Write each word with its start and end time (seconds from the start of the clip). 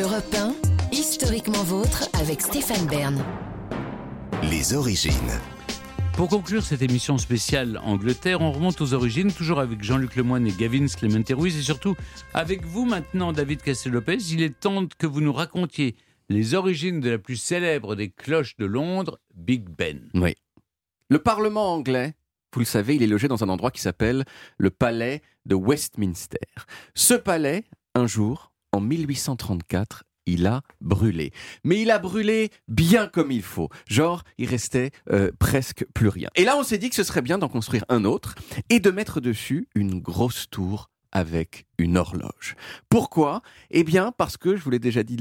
Europe 0.00 0.32
1, 0.32 0.54
historiquement 0.92 1.64
vôtre 1.64 2.08
avec 2.20 2.40
Stéphane 2.40 2.86
Bern. 2.86 3.24
Les 4.48 4.74
origines. 4.74 5.12
Pour 6.12 6.28
conclure 6.28 6.62
cette 6.62 6.82
émission 6.82 7.18
spéciale 7.18 7.80
Angleterre, 7.82 8.40
on 8.40 8.52
remonte 8.52 8.80
aux 8.80 8.92
origines, 8.92 9.32
toujours 9.32 9.58
avec 9.58 9.82
Jean-Luc 9.82 10.14
Lemoyne 10.14 10.46
et 10.46 10.52
Gavin 10.52 10.86
Clemente 10.86 11.30
Ruiz, 11.30 11.56
et 11.56 11.62
surtout 11.62 11.96
avec 12.32 12.64
vous 12.64 12.84
maintenant, 12.84 13.32
David 13.32 13.60
Castel-Lopez. 13.62 14.18
Il 14.30 14.42
est 14.42 14.60
temps 14.60 14.86
que 14.86 15.06
vous 15.08 15.20
nous 15.20 15.32
racontiez 15.32 15.96
les 16.28 16.54
origines 16.54 17.00
de 17.00 17.10
la 17.10 17.18
plus 17.18 17.36
célèbre 17.36 17.96
des 17.96 18.10
cloches 18.10 18.56
de 18.56 18.66
Londres, 18.66 19.18
Big 19.34 19.68
Ben. 19.68 20.10
Oui. 20.14 20.34
Le 21.08 21.18
Parlement 21.18 21.74
anglais, 21.74 22.14
vous 22.54 22.60
le 22.60 22.66
savez, 22.66 22.94
il 22.94 23.02
est 23.02 23.08
logé 23.08 23.26
dans 23.26 23.42
un 23.42 23.48
endroit 23.48 23.72
qui 23.72 23.80
s'appelle 23.80 24.24
le 24.58 24.70
palais 24.70 25.22
de 25.44 25.56
Westminster. 25.56 26.38
Ce 26.94 27.14
palais, 27.14 27.64
un 27.96 28.06
jour, 28.06 28.52
en 28.72 28.80
1834, 28.80 30.04
il 30.26 30.46
a 30.46 30.62
brûlé. 30.80 31.32
Mais 31.64 31.80
il 31.80 31.90
a 31.90 31.98
brûlé 31.98 32.50
bien 32.68 33.06
comme 33.06 33.32
il 33.32 33.42
faut. 33.42 33.68
Genre, 33.86 34.22
il 34.36 34.48
restait 34.48 34.90
euh, 35.10 35.30
presque 35.38 35.86
plus 35.94 36.08
rien. 36.08 36.28
Et 36.36 36.44
là, 36.44 36.56
on 36.56 36.62
s'est 36.62 36.78
dit 36.78 36.90
que 36.90 36.96
ce 36.96 37.02
serait 37.02 37.22
bien 37.22 37.38
d'en 37.38 37.48
construire 37.48 37.84
un 37.88 38.04
autre 38.04 38.34
et 38.68 38.80
de 38.80 38.90
mettre 38.90 39.20
dessus 39.20 39.68
une 39.74 40.00
grosse 40.00 40.48
tour 40.50 40.90
avec 41.12 41.66
une 41.78 41.96
horloge. 41.96 42.56
Pourquoi? 42.90 43.40
Eh 43.70 43.82
bien 43.82 44.12
parce 44.12 44.36
que, 44.36 44.56
je 44.56 44.62
vous 44.62 44.70
l'ai 44.70 44.78
déjà 44.78 45.02
dit 45.02 45.16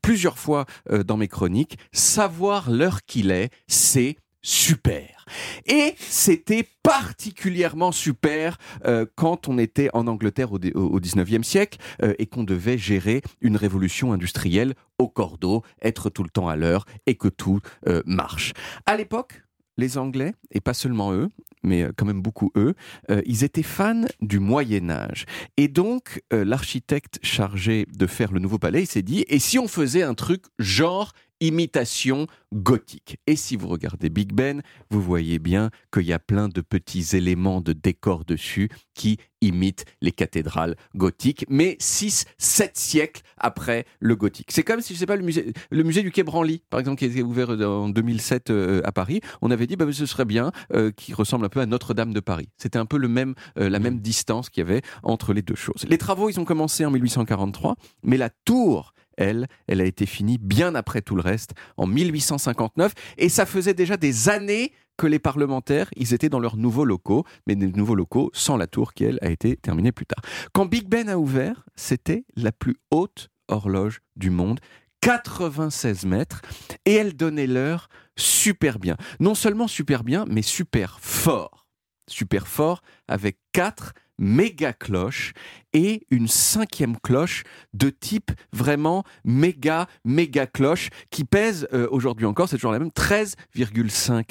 plusieurs 0.00 0.38
fois 0.38 0.66
euh, 0.90 1.02
dans 1.02 1.16
mes 1.16 1.28
chroniques, 1.28 1.78
savoir 1.92 2.70
l'heure 2.70 3.02
qu'il 3.04 3.32
est, 3.32 3.50
c'est 3.66 4.16
super. 4.42 5.24
Et 5.66 5.94
c'était 5.98 6.68
particulièrement 6.82 7.92
super 7.92 8.58
euh, 8.84 9.06
quand 9.14 9.48
on 9.48 9.58
était 9.58 9.88
en 9.94 10.06
Angleterre 10.06 10.52
au, 10.52 10.56
au 10.56 11.00
19e 11.00 11.42
siècle 11.42 11.78
euh, 12.02 12.14
et 12.18 12.26
qu'on 12.26 12.44
devait 12.44 12.78
gérer 12.78 13.22
une 13.40 13.56
révolution 13.56 14.12
industrielle 14.12 14.74
au 14.98 15.08
cordeau, 15.08 15.62
être 15.80 16.10
tout 16.10 16.22
le 16.22 16.30
temps 16.30 16.48
à 16.48 16.56
l'heure 16.56 16.84
et 17.06 17.14
que 17.14 17.28
tout 17.28 17.60
euh, 17.86 18.02
marche. 18.04 18.52
À 18.86 18.96
l'époque, 18.96 19.42
les 19.78 19.98
Anglais, 19.98 20.34
et 20.50 20.60
pas 20.60 20.74
seulement 20.74 21.12
eux, 21.12 21.28
mais 21.62 21.82
euh, 21.82 21.92
quand 21.96 22.06
même 22.06 22.20
beaucoup 22.20 22.50
eux, 22.56 22.74
euh, 23.10 23.22
ils 23.26 23.44
étaient 23.44 23.62
fans 23.62 24.04
du 24.20 24.38
Moyen 24.38 24.90
Âge. 24.90 25.24
Et 25.56 25.68
donc, 25.68 26.22
euh, 26.32 26.44
l'architecte 26.44 27.18
chargé 27.22 27.86
de 27.96 28.06
faire 28.06 28.32
le 28.32 28.40
nouveau 28.40 28.58
palais, 28.58 28.82
il 28.82 28.86
s'est 28.86 29.02
dit, 29.02 29.24
et 29.28 29.38
si 29.38 29.58
on 29.58 29.68
faisait 29.68 30.02
un 30.02 30.14
truc 30.14 30.42
genre 30.58 31.12
imitation 31.42 32.26
gothique 32.54 33.18
Et 33.26 33.34
si 33.34 33.56
vous 33.56 33.68
regardez 33.68 34.10
Big 34.10 34.32
Ben, 34.32 34.62
vous 34.90 35.02
voyez 35.02 35.38
bien 35.38 35.70
qu'il 35.92 36.04
y 36.04 36.12
a 36.12 36.18
plein 36.18 36.48
de 36.48 36.60
petits 36.60 37.16
éléments 37.16 37.60
de 37.60 37.72
décor 37.72 38.24
dessus 38.24 38.68
qui 38.94 39.18
imitent 39.40 39.84
les 40.00 40.12
cathédrales 40.12 40.76
gothiques, 40.94 41.44
mais 41.48 41.76
6, 41.80 42.26
7 42.38 42.76
siècles 42.76 43.22
après 43.36 43.86
le 43.98 44.14
gothique. 44.14 44.50
C'est 44.50 44.62
comme 44.62 44.80
si, 44.80 44.94
je 44.94 45.00
sais 45.00 45.06
pas, 45.06 45.16
le 45.16 45.24
musée, 45.24 45.52
le 45.70 45.82
musée 45.82 46.02
du 46.02 46.12
Quai 46.12 46.22
Branly, 46.22 46.62
par 46.70 46.78
exemple, 46.78 46.98
qui 46.98 47.06
a 47.06 47.08
été 47.08 47.22
ouvert 47.22 47.50
en 47.50 47.88
2007 47.88 48.50
euh, 48.50 48.82
à 48.84 48.92
Paris, 48.92 49.20
on 49.40 49.50
avait 49.50 49.66
dit, 49.66 49.76
bah, 49.76 49.86
ce 49.90 50.06
serait 50.06 50.24
bien 50.24 50.52
euh, 50.74 50.92
qui 50.92 51.12
ressemble 51.12 51.44
un 51.44 51.48
peu 51.48 51.60
à 51.60 51.66
Notre-Dame 51.66 52.12
de 52.12 52.20
Paris. 52.20 52.48
C'était 52.56 52.78
un 52.78 52.86
peu 52.86 52.98
le 52.98 53.08
même, 53.08 53.34
euh, 53.58 53.68
la 53.68 53.80
même 53.80 53.98
distance 53.98 54.48
qu'il 54.48 54.62
y 54.62 54.66
avait 54.66 54.82
entre 55.02 55.32
les 55.32 55.42
deux 55.42 55.56
choses. 55.56 55.84
Les 55.88 55.98
travaux, 55.98 56.30
ils 56.30 56.38
ont 56.38 56.44
commencé 56.44 56.84
en 56.84 56.90
1843, 56.90 57.76
mais 58.04 58.16
la 58.16 58.30
tour, 58.30 58.94
elle, 59.16 59.46
elle 59.66 59.80
a 59.80 59.84
été 59.84 60.06
finie 60.06 60.38
bien 60.38 60.74
après 60.74 61.02
tout 61.02 61.14
le 61.14 61.22
reste, 61.22 61.52
en 61.76 61.86
1859, 61.86 62.92
et 63.18 63.28
ça 63.28 63.46
faisait 63.46 63.74
déjà 63.74 63.96
des 63.96 64.28
années 64.28 64.72
que 64.96 65.06
les 65.06 65.18
parlementaires, 65.18 65.88
ils 65.96 66.14
étaient 66.14 66.28
dans 66.28 66.38
leurs 66.38 66.56
nouveaux 66.56 66.84
locaux, 66.84 67.24
mais 67.46 67.56
des 67.56 67.66
nouveaux 67.66 67.94
locaux 67.94 68.30
sans 68.34 68.56
la 68.56 68.66
tour 68.66 68.92
qui, 68.94 69.04
elle, 69.04 69.18
a 69.22 69.30
été 69.30 69.56
terminée 69.56 69.92
plus 69.92 70.06
tard. 70.06 70.22
Quand 70.52 70.66
Big 70.66 70.88
Ben 70.88 71.08
a 71.08 71.18
ouvert, 71.18 71.64
c'était 71.74 72.24
la 72.36 72.52
plus 72.52 72.76
haute 72.90 73.28
horloge 73.48 74.00
du 74.16 74.30
monde, 74.30 74.60
96 75.00 76.06
mètres, 76.06 76.42
et 76.84 76.94
elle 76.94 77.16
donnait 77.16 77.46
l'heure 77.46 77.88
super 78.16 78.78
bien. 78.78 78.96
Non 79.18 79.34
seulement 79.34 79.66
super 79.66 80.04
bien, 80.04 80.24
mais 80.28 80.42
super 80.42 81.00
fort. 81.00 81.66
Super 82.08 82.46
fort, 82.46 82.82
avec 83.08 83.38
quatre 83.52 83.94
méga 84.18 84.72
cloches 84.72 85.32
et 85.72 86.06
une 86.10 86.28
cinquième 86.28 86.96
cloche 86.98 87.44
de 87.74 87.90
type 87.90 88.30
vraiment 88.52 89.04
méga, 89.24 89.86
méga 90.04 90.46
cloche 90.46 90.90
qui 91.10 91.24
pèse 91.24 91.66
euh, 91.72 91.88
aujourd'hui 91.90 92.26
encore, 92.26 92.48
c'est 92.48 92.56
toujours 92.56 92.72
la 92.72 92.78
même, 92.78 92.88
13,5 92.88 94.30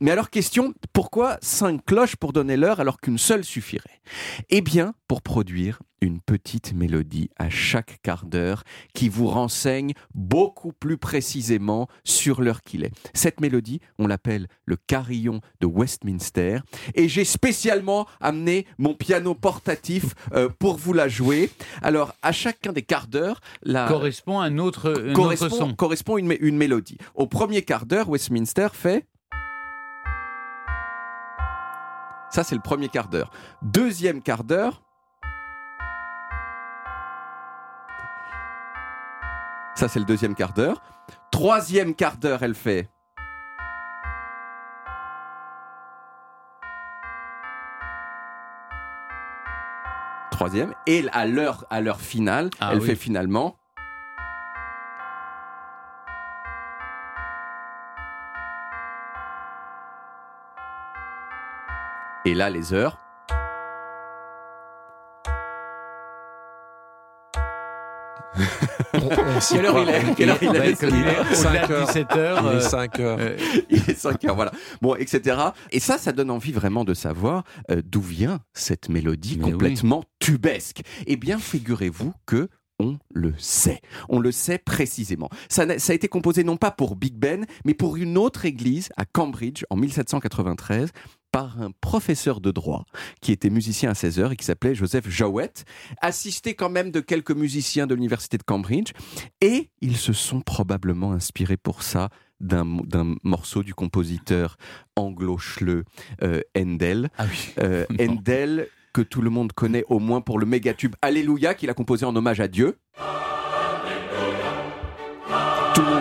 Mais 0.00 0.10
alors 0.10 0.30
question, 0.30 0.74
pourquoi 0.92 1.38
5 1.42 1.84
cloches 1.84 2.16
pour 2.16 2.32
donner 2.32 2.56
l'heure 2.56 2.80
alors 2.80 3.00
qu'une 3.00 3.18
seule 3.18 3.44
suffirait? 3.44 4.00
Eh 4.50 4.60
bien, 4.60 4.94
pour 5.08 5.22
produire 5.22 5.80
une 6.00 6.20
petite 6.20 6.74
mélodie 6.74 7.30
à 7.38 7.48
chaque 7.48 8.00
quart 8.02 8.26
d'heure 8.26 8.64
qui 8.94 9.08
vous 9.08 9.26
renseigne 9.26 9.92
beaucoup 10.14 10.72
plus 10.72 10.98
précisément 10.98 11.88
sur 12.04 12.42
l'heure 12.42 12.62
qu'il 12.62 12.84
est. 12.84 12.92
Cette 13.14 13.40
mélodie, 13.40 13.80
on 13.98 14.06
l'appelle 14.06 14.46
le 14.66 14.76
carillon 14.76 15.40
de 15.60 15.66
Westminster 15.66 16.60
et 16.94 17.08
j'ai 17.08 17.24
spécialement 17.24 18.06
amené 18.20 18.66
mon 18.78 18.94
piano 18.94 19.34
portatif 19.34 20.14
euh, 20.32 20.48
pour 20.58 20.76
vous 20.76 20.92
la 20.92 21.08
jouer. 21.08 21.50
Alors, 21.82 22.14
à 22.22 22.32
chacun 22.32 22.72
des 22.72 22.82
quarts 22.82 23.06
d'heure, 23.06 23.40
la 23.62 23.88
Correspond 23.88 24.40
à 24.40 24.44
un 24.44 24.58
autre, 24.58 24.90
un 24.90 25.10
autre 25.10 25.12
correspond, 25.14 25.50
son. 25.50 25.74
correspond 25.74 26.18
une, 26.18 26.36
une 26.40 26.56
mélodie. 26.56 26.98
Au 27.14 27.26
premier 27.26 27.62
quart 27.62 27.86
d'heure, 27.86 28.08
Westminster 28.08 28.68
fait. 28.72 29.06
Ça, 32.30 32.44
c'est 32.44 32.54
le 32.54 32.60
premier 32.60 32.88
quart 32.88 33.08
d'heure. 33.08 33.30
Deuxième 33.62 34.22
quart 34.22 34.44
d'heure. 34.44 34.82
Ça, 39.74 39.88
c'est 39.88 39.98
le 39.98 40.04
deuxième 40.06 40.34
quart 40.34 40.52
d'heure. 40.52 40.82
Troisième 41.30 41.94
quart 41.94 42.16
d'heure, 42.16 42.42
elle 42.42 42.54
fait. 42.54 42.88
Troisième. 50.30 50.74
Et 50.86 51.04
à 51.12 51.26
l'heure, 51.26 51.64
à 51.70 51.80
l'heure 51.80 52.00
finale, 52.00 52.50
Ah 52.60 52.70
elle 52.72 52.80
oui. 52.80 52.86
fait 52.86 52.94
finalement. 52.96 53.56
Et 62.26 62.34
là, 62.34 62.50
les 62.50 62.72
heures. 62.74 62.98
Quelle 69.50 69.66
heure 69.66 69.82
il 69.82 69.88
est? 69.88 70.14
Quelle 70.14 70.30
heure 70.30 70.38
il 70.42 70.56
est? 70.56 70.78
Comme 70.80 70.90
il 70.90 71.06
est 71.06 71.20
au-delà 71.46 71.66
de 71.66 71.86
17 71.86 72.12
heures. 72.16 72.50
Il 72.52 72.58
est 72.58 72.60
5 72.60 73.00
heures. 73.00 73.18
euh, 73.20 73.36
Il 73.70 73.78
est 73.90 73.94
5 73.98 74.24
heures, 74.24 74.34
voilà. 74.34 74.52
Bon, 74.82 74.94
etc. 74.96 75.36
Et 75.70 75.80
ça, 75.80 75.98
ça 75.98 76.12
donne 76.12 76.30
envie 76.30 76.52
vraiment 76.52 76.84
de 76.84 76.94
savoir 76.94 77.44
euh, 77.70 77.82
d'où 77.84 78.00
vient 78.00 78.40
cette 78.52 78.88
mélodie 78.88 79.38
Mais 79.40 79.52
complètement 79.52 80.04
tubesque. 80.18 80.82
Eh 81.06 81.16
bien, 81.16 81.38
figurez-vous 81.38 82.12
que 82.26 82.48
on 82.78 82.98
le 83.14 83.32
sait. 83.38 83.80
On 84.10 84.18
le 84.20 84.30
sait 84.32 84.58
précisément. 84.58 85.30
Ça 85.48 85.62
a 85.62 85.92
été 85.94 86.08
composé 86.08 86.44
non 86.44 86.58
pas 86.58 86.70
pour 86.70 86.94
Big 86.94 87.14
Ben, 87.14 87.46
mais 87.64 87.72
pour 87.72 87.96
une 87.96 88.18
autre 88.18 88.44
église 88.44 88.90
à 88.98 89.06
Cambridge 89.06 89.64
en 89.70 89.76
1793 89.76 90.90
par 91.32 91.60
un 91.60 91.70
professeur 91.80 92.40
de 92.40 92.50
droit 92.50 92.84
qui 93.20 93.32
était 93.32 93.50
musicien 93.50 93.90
à 93.90 93.94
16 93.94 94.20
heures 94.20 94.32
et 94.32 94.36
qui 94.36 94.44
s'appelait 94.44 94.74
Joseph 94.74 95.08
Jowett, 95.08 95.64
assisté 96.00 96.54
quand 96.54 96.70
même 96.70 96.90
de 96.90 97.00
quelques 97.00 97.32
musiciens 97.32 97.86
de 97.86 97.94
l'université 97.94 98.38
de 98.38 98.42
Cambridge. 98.42 98.92
Et 99.40 99.70
ils 99.80 99.96
se 99.96 100.12
sont 100.12 100.40
probablement 100.40 101.12
inspirés 101.12 101.56
pour 101.56 101.82
ça 101.82 102.08
d'un 102.40 102.66
morceau 103.22 103.62
du 103.62 103.74
compositeur 103.74 104.56
anglo-chleux 104.94 105.84
euh, 106.22 106.40
Handel. 106.56 107.08
Ah 107.16 107.24
oui. 107.30 107.54
Euh. 107.58 107.86
Handel, 108.00 108.68
que 108.92 109.02
tout 109.02 109.22
le 109.22 109.30
monde 109.30 109.52
connaît 109.52 109.84
au 109.88 109.98
moins 109.98 110.20
pour 110.20 110.38
le 110.38 110.46
méga-tube 110.46 110.94
Alléluia 111.02 111.54
qu'il 111.54 111.70
a 111.70 111.74
composé 111.74 112.06
en 112.06 112.16
hommage 112.16 112.40
à 112.40 112.48
Dieu. 112.48 112.78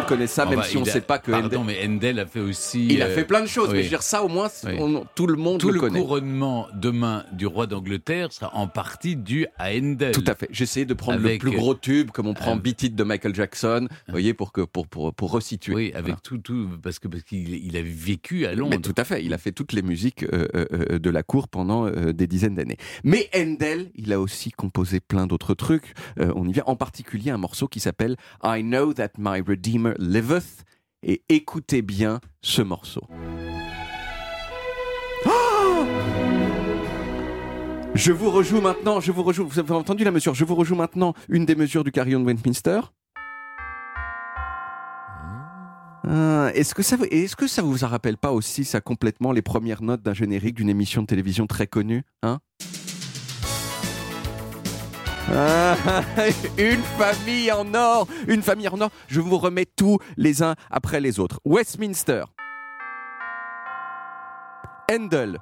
Connaît 0.07 0.27
ça, 0.27 0.45
même 0.45 0.59
bah, 0.59 0.63
si 0.63 0.77
on 0.77 0.81
ne 0.81 0.85
sait 0.85 1.01
pas 1.01 1.19
que 1.19 1.31
Pardon, 1.31 1.63
mais 1.63 1.77
Handel 1.85 2.19
a 2.19 2.25
fait 2.25 2.39
aussi. 2.39 2.87
Il 2.87 3.01
a 3.01 3.05
euh, 3.07 3.15
fait 3.15 3.25
plein 3.25 3.41
de 3.41 3.47
choses, 3.47 3.69
oui. 3.69 3.73
mais 3.75 3.79
je 3.79 3.83
veux 3.85 3.89
dire 3.89 4.01
ça 4.03 4.23
au 4.23 4.27
moins, 4.27 4.47
Oui. 4.65 4.73
on- 4.79 5.05
tout 5.15 5.27
le 5.27 5.35
monde 5.35 5.59
Tout 5.59 5.67
le, 5.69 5.73
le 5.75 5.79
connaît. 5.79 5.99
couronnement 5.99 6.67
demain 6.73 7.25
du 7.31 7.45
roi 7.47 7.67
d'Angleterre 7.67 8.31
sera 8.31 8.55
en 8.55 8.67
partie 8.67 9.15
dû 9.15 9.47
à 9.57 9.69
Handel. 9.71 10.11
Tout 10.13 10.23
à 10.27 10.35
fait. 10.35 10.47
J'essayais 10.51 10.85
de 10.85 10.93
prendre 10.93 11.19
Avec- 11.19 11.43
le 11.43 11.49
plus 11.49 11.57
gros 11.57 11.75
tube, 11.75 12.11
comme 12.11 12.27
on 12.27 12.33
prend 12.33 12.55
euh, 12.55 12.59
Beat 12.59 12.83
It 12.83 12.95
de 12.95 13.03
Michael 13.03 13.33
Jackson, 13.35 13.87
vous 14.07 14.11
voyez, 14.11 14.33
pour, 14.33 14.51
que, 14.51 14.61
pour, 14.61 14.87
pour, 14.87 15.13
pour 15.13 15.31
resituer. 15.31 15.73
Oui, 15.75 15.91
avec 15.93 16.05
Voilà. 16.05 16.19
tout, 16.23 16.37
tout, 16.37 16.69
parce 16.81 16.99
que 16.99 17.07
parce 17.07 17.23
qu'il 17.23 17.53
il 17.55 17.75
a 17.77 17.81
vécu 17.81 18.45
à 18.45 18.53
Londres. 18.53 18.71
Mais 18.71 18.81
tout 18.81 18.93
à 18.97 19.03
fait, 19.03 19.23
il 19.23 19.33
a 19.33 19.37
fait 19.37 19.51
toutes 19.51 19.73
les 19.73 19.81
musiques 19.81 20.23
euh, 20.23 20.47
euh, 20.55 20.65
euh, 20.91 20.99
de 20.99 21.09
la 21.09 21.23
cour 21.23 21.47
pendant 21.47 21.85
euh, 21.87 22.13
des 22.13 22.27
dizaines 22.27 22.55
d'années. 22.55 22.77
Mais 23.03 23.29
Handel, 23.35 23.89
il 23.95 24.13
a 24.13 24.19
aussi 24.19 24.51
composé 24.51 24.99
plein 24.99 25.27
d'autres 25.27 25.53
trucs. 25.53 25.93
Euh, 26.19 26.31
on 26.35 26.47
y 26.47 26.51
vient, 26.53 26.63
en 26.67 26.75
particulier 26.75 27.31
un 27.31 27.37
morceau 27.37 27.67
qui 27.67 27.79
s'appelle 27.79 28.15
I 28.43 28.61
Know 28.63 28.93
That 28.93 29.09
My 29.17 29.41
Redeemer 29.41 29.93
Leveth 29.97 30.65
et 31.03 31.23
écoutez 31.29 31.81
bien 31.81 32.19
ce 32.41 32.61
morceau. 32.61 33.01
Je 37.95 38.11
vous 38.11 38.29
rejoue 38.29 38.59
maintenant, 38.59 38.99
je 38.99 39.11
vous 39.13 39.23
rejoue, 39.23 39.47
vous 39.47 39.57
avez 39.57 39.71
entendu 39.71 40.03
la 40.03 40.11
mesure, 40.11 40.33
je 40.33 40.43
vous 40.43 40.55
rejoue 40.55 40.75
maintenant 40.75 41.13
une 41.29 41.45
des 41.45 41.55
mesures 41.55 41.85
du 41.85 41.93
carillon 41.93 42.19
de 42.19 42.25
Westminster. 42.25 42.81
Euh, 46.07 46.51
est-ce 46.53 46.75
que, 46.75 46.83
ça, 46.83 46.97
est 47.09 47.61
vous 47.61 47.83
en 47.83 47.87
rappelle 47.87 48.17
pas 48.17 48.31
aussi, 48.31 48.65
ça 48.65 48.81
complètement, 48.81 49.31
les 49.31 49.41
premières 49.41 49.81
notes 49.81 50.01
d'un 50.01 50.13
générique 50.13 50.55
d'une 50.55 50.69
émission 50.69 51.01
de 51.01 51.07
télévision 51.07 51.47
très 51.47 51.67
connue 51.67 52.03
hein? 52.21 52.39
Ah, 55.33 55.75
Une 56.57 56.81
famille 56.97 57.51
en 57.51 57.73
or, 57.73 58.07
une 58.27 58.43
famille 58.43 58.67
en 58.67 58.79
or. 58.79 58.89
Je 59.07 59.21
vous 59.21 59.37
remets 59.37 59.65
tous 59.65 59.99
les 60.17 60.43
uns 60.43 60.55
après 60.69 60.99
les 61.01 61.19
autres. 61.19 61.39
Westminster, 61.45 62.23
Handel, 64.91 65.39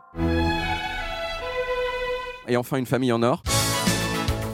et 2.48 2.56
enfin 2.58 2.78
une 2.78 2.86
famille 2.86 3.12
en 3.12 3.24
or. 3.24 3.44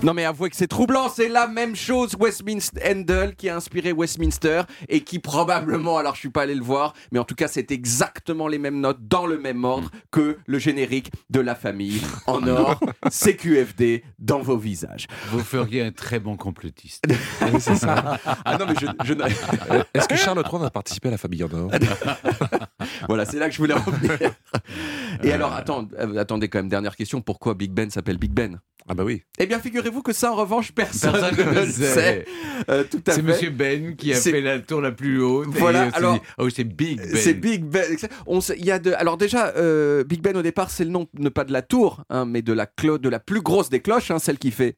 Non 0.02 0.14
mais 0.14 0.24
avouez 0.24 0.50
que 0.50 0.56
c'est 0.56 0.68
troublant, 0.70 1.10
c'est 1.10 1.28
la 1.28 1.46
même 1.46 1.76
chose 1.76 2.16
Westminster 2.18 2.80
Handel 2.90 3.36
qui 3.36 3.50
a 3.50 3.56
inspiré 3.58 3.92
Westminster 3.92 4.62
et 4.88 5.02
qui 5.02 5.20
probablement, 5.20 5.98
alors 5.98 6.16
je 6.16 6.20
suis 6.22 6.30
pas 6.30 6.44
allé 6.44 6.56
le 6.56 6.64
voir, 6.64 6.94
mais 7.12 7.20
en 7.20 7.26
tout 7.26 7.36
cas 7.36 7.50
c'est 7.50 7.70
exactement 7.72 8.48
les 8.48 8.60
mêmes 8.60 8.80
notes 8.80 9.00
dans 9.10 9.26
le 9.26 9.38
même 9.38 9.66
ordre 9.66 9.92
que 10.10 10.38
le 10.46 10.58
générique 10.58 11.12
de 11.30 11.42
la 11.42 11.54
famille 11.54 12.02
en 12.28 12.48
or, 12.48 12.80
CQFD 13.12 14.06
dans 14.20 14.40
vos 14.40 14.56
visages. 14.58 15.06
Vous 15.32 15.40
feriez 15.44 15.84
un 15.84 15.92
très 15.92 16.20
bon 16.22 16.38
complotiste. 16.38 17.04
Oui, 17.52 17.60
c'est 17.60 17.76
ça. 17.76 18.18
Ah 18.46 18.58
non 18.58 18.66
mais 18.68 18.76
je, 18.80 19.14
Euh, 19.14 19.84
Est-ce 19.94 20.08
que 20.08 20.16
Charles 20.16 20.44
III 20.50 20.66
a 20.66 20.70
participé 20.70 21.08
à 21.10 21.12
la 21.12 21.18
famille 21.18 21.44
en 21.44 21.52
or? 21.52 21.72
Voilà 23.10 23.26
c'est 23.26 23.38
là 23.38 23.48
que 23.50 23.54
je 23.54 23.58
voulais 23.58 23.74
en 23.74 23.80
venir. 23.80 24.18
Et 25.24 25.32
alors 25.34 25.54
attends, 25.54 25.88
euh, 26.00 26.18
attendez 26.18 26.48
quand 26.48 26.60
même 26.60 26.70
dernière 26.70 26.96
question, 26.96 27.22
pourquoi 27.22 27.54
Big 27.54 27.72
Ben 27.72 27.90
s'appelle 27.90 28.18
Big 28.18 28.32
Ben? 28.32 28.60
Ah 28.92 28.96
bah 28.96 29.04
oui. 29.04 29.22
Eh 29.38 29.46
bien 29.46 29.60
figurez-vous 29.60 30.02
que 30.02 30.14
ça 30.14 30.32
en 30.32 30.36
revanche 30.36 30.72
personne, 30.72 31.12
Personne 31.12 31.54
ne 31.54 31.60
le 31.66 31.72
sait. 31.72 32.26
Euh, 32.70 32.84
tout 32.90 33.02
à 33.06 33.12
C'est. 33.12 33.22
Monsieur 33.22 33.52
Ben 33.52 33.96
qui 33.96 34.12
a 34.12 34.16
fait 34.16 34.42
la 34.42 34.58
tour 34.60 34.82
la 34.82 34.92
plus 34.92 35.22
haute. 35.22 35.48
Voilà, 35.52 35.90
alors- 35.94 36.14
dit, 36.16 36.22
oh, 36.40 36.50
c'est 36.50 36.64
Big 36.64 36.98
Ben. 36.98 37.16
C'est 37.16 37.36
Big 37.36 37.64
Ben. 37.64 37.86
On 38.26 38.42
sait- 38.42 38.56
il 38.58 38.66
y 38.66 38.72
a 38.72 38.80
de, 38.80 38.92
alors 38.94 39.18
déjà, 39.18 39.54
euh, 39.58 40.04
Big 40.04 40.22
Ben 40.22 40.36
au 40.36 40.42
départ, 40.42 40.72
c'est 40.72 40.86
le 40.86 40.90
nom, 40.90 41.08
ne 41.14 41.30
pas 41.30 41.44
de 41.44 41.54
la 41.54 41.62
tour, 41.62 42.02
hein, 42.10 42.26
mais 42.26 42.42
de 42.42 42.52
la 42.52 42.66
clo- 42.66 42.98
de 42.98 43.10
la 43.10 43.20
plus 43.20 43.42
grosse 43.42 43.70
des 43.70 43.80
cloches, 43.80 44.10
hein, 44.10 44.18
celle 44.18 44.40
qui 44.40 44.50
fait. 44.52 44.76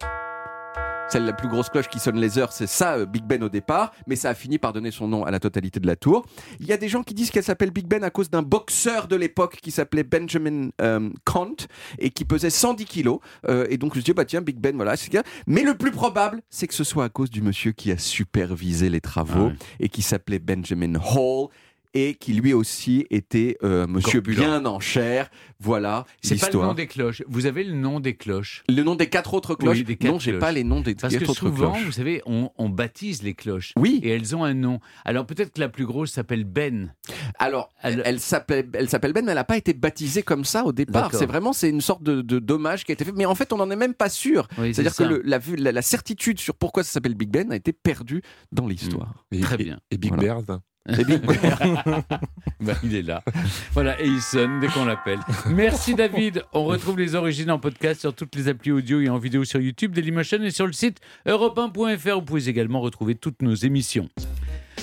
Celle 1.11 1.25
la 1.25 1.33
plus 1.33 1.49
grosse 1.49 1.67
cloche 1.67 1.89
qui 1.89 1.99
sonne 1.99 2.15
les 2.21 2.37
heures, 2.37 2.53
c'est 2.53 2.67
ça, 2.67 2.93
euh, 2.93 3.05
Big 3.05 3.25
Ben 3.25 3.43
au 3.43 3.49
départ, 3.49 3.91
mais 4.07 4.15
ça 4.15 4.29
a 4.29 4.33
fini 4.33 4.57
par 4.57 4.71
donner 4.71 4.91
son 4.91 5.09
nom 5.09 5.25
à 5.25 5.31
la 5.31 5.41
totalité 5.41 5.81
de 5.81 5.87
la 5.87 5.97
tour. 5.97 6.25
Il 6.61 6.67
y 6.67 6.71
a 6.71 6.77
des 6.77 6.87
gens 6.87 7.03
qui 7.03 7.13
disent 7.13 7.31
qu'elle 7.31 7.43
s'appelle 7.43 7.71
Big 7.71 7.85
Ben 7.85 8.01
à 8.05 8.09
cause 8.09 8.29
d'un 8.29 8.43
boxeur 8.43 9.09
de 9.09 9.17
l'époque 9.17 9.57
qui 9.61 9.71
s'appelait 9.71 10.05
Benjamin 10.05 10.69
euh, 10.81 11.09
Kant 11.25 11.55
et 11.99 12.11
qui 12.11 12.23
pesait 12.23 12.49
110 12.49 12.85
kilos. 12.85 13.19
Euh, 13.49 13.67
et 13.69 13.77
donc 13.77 13.93
je 13.95 13.99
dis, 13.99 14.13
bah 14.13 14.23
tiens, 14.23 14.41
Big 14.41 14.57
Ben, 14.57 14.73
voilà. 14.77 14.95
c'est. 14.95 15.11
Mais 15.47 15.63
le 15.63 15.75
plus 15.75 15.91
probable, 15.91 16.41
c'est 16.49 16.65
que 16.67 16.73
ce 16.73 16.85
soit 16.85 17.03
à 17.03 17.09
cause 17.09 17.29
du 17.29 17.41
monsieur 17.41 17.73
qui 17.73 17.91
a 17.91 17.97
supervisé 17.97 18.89
les 18.89 19.01
travaux 19.01 19.47
Ah 19.47 19.47
ouais. 19.47 19.55
et 19.81 19.89
qui 19.89 20.01
s'appelait 20.03 20.39
Benjamin 20.39 20.93
Hall 20.95 21.49
et 21.93 22.15
qui 22.15 22.33
lui 22.33 22.53
aussi 22.53 23.05
était 23.09 23.57
euh, 23.63 23.85
monsieur 23.87 24.21
Corpulent. 24.21 24.43
bien 24.45 24.65
en 24.65 24.79
chair. 24.79 25.29
Voilà 25.59 26.05
C'est 26.23 26.39
pas 26.39 26.49
le 26.49 26.57
nom 26.59 26.73
des 26.73 26.87
cloches. 26.87 27.21
Vous 27.27 27.45
avez 27.45 27.63
le 27.63 27.73
nom 27.75 27.99
des 27.99 28.15
cloches. 28.15 28.63
Le 28.67 28.81
nom 28.81 28.95
des 28.95 29.09
quatre 29.09 29.33
autres 29.35 29.53
cloches 29.55 29.77
Oui, 29.77 29.83
des 29.83 29.95
quatre 29.95 30.11
Non, 30.13 30.19
j'ai 30.19 30.31
cloches. 30.31 30.39
pas 30.41 30.51
les 30.51 30.63
noms 30.63 30.81
des 30.81 30.95
Parce 30.95 31.13
quatre 31.13 31.23
que 31.25 31.29
autres 31.29 31.39
souvent, 31.49 31.71
cloches. 31.73 31.85
vous 31.85 31.91
savez, 31.91 32.21
on, 32.25 32.49
on 32.57 32.69
baptise 32.69 33.21
les 33.21 33.35
cloches. 33.35 33.73
Oui. 33.77 33.99
Et 34.03 34.09
elles 34.09 34.35
ont 34.35 34.43
un 34.43 34.53
nom. 34.55 34.79
Alors 35.05 35.25
peut-être 35.27 35.53
que 35.53 35.59
la 35.59 35.69
plus 35.69 35.85
grosse 35.85 36.11
s'appelle 36.11 36.45
Ben. 36.45 36.93
Alors, 37.37 37.69
Elle- 37.83 38.01
elle, 38.05 38.19
s'appelle, 38.19 38.69
elle 38.73 38.89
s'appelle 38.89 39.13
Ben, 39.13 39.23
mais 39.23 39.31
elle 39.31 39.35
n'a 39.35 39.43
pas 39.43 39.57
été 39.57 39.73
baptisée 39.73 40.23
comme 40.23 40.45
ça 40.45 40.65
au 40.65 40.71
départ. 40.71 41.03
D'accord. 41.03 41.19
C'est 41.19 41.25
vraiment, 41.27 41.53
c'est 41.53 41.69
une 41.69 41.81
sorte 41.81 42.01
de, 42.03 42.21
de 42.21 42.39
dommage 42.39 42.83
qui 42.85 42.91
a 42.91 42.93
été 42.93 43.05
fait. 43.05 43.11
Mais 43.11 43.25
en 43.25 43.35
fait, 43.35 43.53
on 43.53 43.57
n'en 43.57 43.69
est 43.69 43.75
même 43.75 43.93
pas 43.93 44.09
sûr. 44.09 44.47
Oui, 44.57 44.73
C'est-à-dire 44.73 44.93
c'est 44.93 45.03
que 45.03 45.09
le- 45.09 45.21
la, 45.25 45.37
vue- 45.37 45.57
la, 45.57 45.71
la 45.71 45.81
certitude 45.83 46.39
sur 46.39 46.55
pourquoi 46.55 46.83
ça 46.83 46.91
s'appelle 46.93 47.13
Big 47.15 47.29
Ben 47.29 47.51
a 47.51 47.55
été 47.55 47.71
perdue 47.73 48.21
dans 48.51 48.65
l'histoire. 48.67 49.25
Et, 49.31 49.41
Très 49.41 49.55
et- 49.61 49.63
bien. 49.65 49.79
Et 49.91 49.97
Big 49.97 50.13
Voilà. 50.15 50.35
Bird 50.41 50.59
Ben- 50.87 51.05
Ben, 52.59 52.75
il 52.83 52.95
est 52.95 53.01
là. 53.01 53.23
Voilà, 53.73 53.99
et 54.01 54.05
il 54.07 54.21
sonne 54.21 54.59
dès 54.59 54.67
qu'on 54.67 54.85
l'appelle. 54.85 55.19
Merci 55.49 55.95
David. 55.95 56.43
On 56.53 56.65
retrouve 56.65 56.97
les 56.97 57.15
origines 57.15 57.51
en 57.51 57.59
podcast 57.59 58.01
sur 58.01 58.13
toutes 58.13 58.35
les 58.35 58.47
applis 58.47 58.71
audio 58.71 58.99
et 59.01 59.09
en 59.09 59.17
vidéo 59.17 59.43
sur 59.43 59.59
YouTube, 59.59 59.93
Dailymotion 59.93 60.41
et 60.43 60.51
sur 60.51 60.65
le 60.67 60.73
site 60.73 60.99
europe1.fr. 61.27 62.15
Vous 62.15 62.21
pouvez 62.21 62.49
également 62.49 62.81
retrouver 62.81 63.15
toutes 63.15 63.41
nos 63.41 63.53
émissions. 63.55 64.09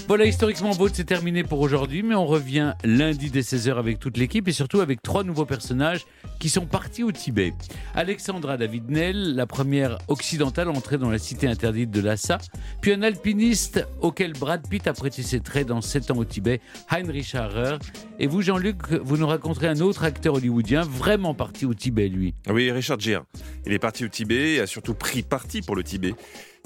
Voilà, 0.07 0.25
historiquement 0.25 0.71
vôtre, 0.71 0.95
c'est 0.97 1.05
terminé 1.05 1.45
pour 1.45 1.61
aujourd'hui, 1.61 2.03
mais 2.03 2.15
on 2.15 2.27
revient 2.27 2.75
lundi 2.85 3.31
dès 3.31 3.41
16h 3.41 3.77
avec 3.77 3.99
toute 3.99 4.17
l'équipe 4.17 4.49
et 4.49 4.53
surtout 4.53 4.81
avec 4.81 5.03
trois 5.03 5.25
nouveaux 5.25 5.45
personnages 5.45 6.07
qui 6.39 6.49
sont 6.49 6.67
partis 6.67 7.05
au 7.05 7.13
Tibet. 7.13 7.53
Alexandra 7.95 8.57
David 8.57 8.91
Nel, 8.91 9.35
la 9.35 9.47
première 9.47 9.99
occidentale 10.09 10.69
entrée 10.69 10.99
dans 10.99 11.11
la 11.11 11.19
cité 11.19 11.47
interdite 11.47 11.91
de 11.91 12.01
Lhasa, 12.01 12.39
puis 12.81 12.93
un 12.93 13.03
alpiniste 13.03 13.87
auquel 14.01 14.33
Brad 14.33 14.67
Pitt 14.67 14.87
a 14.87 14.93
prêté 14.93 15.23
ses 15.23 15.41
traits 15.41 15.67
dans 15.67 15.81
7 15.81 16.11
ans 16.11 16.17
au 16.17 16.25
Tibet, 16.25 16.61
Heinrich 16.91 17.35
Harrer. 17.35 17.77
Et 18.19 18.27
vous, 18.27 18.41
Jean-Luc, 18.43 18.91
vous 18.93 19.17
nous 19.17 19.27
raconterez 19.27 19.69
un 19.69 19.81
autre 19.81 20.05
acteur 20.05 20.35
hollywoodien 20.35 20.83
vraiment 20.83 21.35
parti 21.35 21.67
au 21.67 21.75
Tibet, 21.75 22.09
lui. 22.09 22.35
Oui, 22.49 22.71
Richard 22.71 23.01
Gere. 23.01 23.25
Il 23.67 23.73
est 23.73 23.79
parti 23.79 24.05
au 24.05 24.09
Tibet 24.09 24.55
et 24.55 24.61
a 24.61 24.67
surtout 24.67 24.95
pris 24.95 25.23
parti 25.23 25.61
pour 25.61 25.77
le 25.77 25.83
Tibet. 25.83 26.15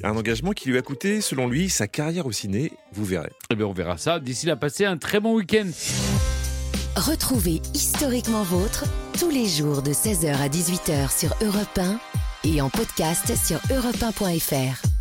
Un 0.05 0.17
engagement 0.17 0.53
qui 0.53 0.69
lui 0.69 0.79
a 0.79 0.83
coûté, 0.83 1.21
selon 1.21 1.49
lui, 1.49 1.69
sa 1.69 1.87
carrière 1.87 2.27
au 2.27 2.33
ciné. 2.33 2.73
Vous 2.93 3.05
verrez. 3.05 3.33
Eh 3.51 3.55
bien, 3.55 3.67
on 3.67 3.73
verra 3.73 3.99
ça. 3.99 4.19
D'ici 4.19 4.47
là, 4.47 4.57
passez 4.57 4.85
un 4.85 4.97
très 4.97 5.21
bon 5.21 5.35
week-end. 5.35 5.69
Retrouvez 6.97 7.63
Historiquement 7.75 8.43
Vôtre 8.43 8.85
tous 9.19 9.31
les 9.31 9.47
jours 9.47 9.83
de 9.83 9.93
16h 9.93 10.35
à 10.35 10.49
18h 10.49 11.19
sur 11.19 11.35
Europe 11.43 11.79
1 11.79 11.99
et 12.45 12.61
en 12.61 12.69
podcast 12.69 13.33
sur 13.37 13.59
europe1.fr. 13.75 14.92